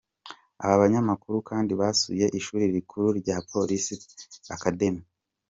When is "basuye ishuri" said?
1.81-2.63